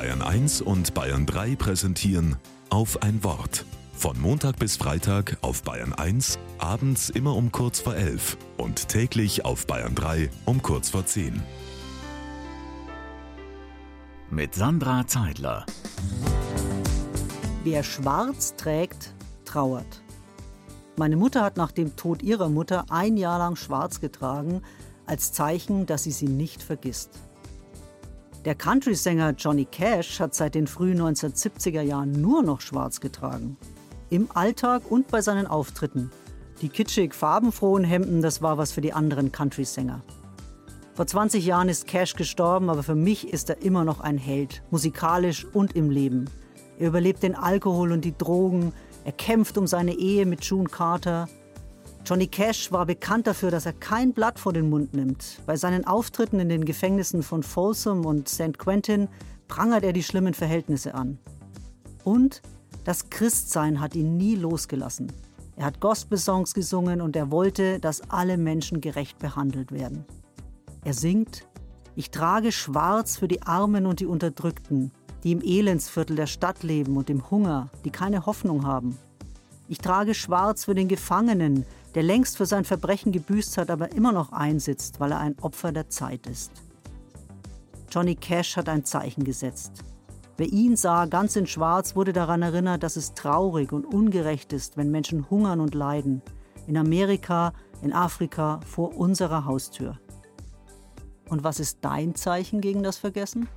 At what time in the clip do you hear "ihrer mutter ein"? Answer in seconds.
22.22-23.18